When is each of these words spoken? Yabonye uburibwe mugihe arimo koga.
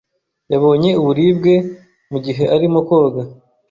Yabonye 0.51 0.89
uburibwe 1.01 1.53
mugihe 2.11 2.43
arimo 2.55 2.79
koga. 2.87 3.21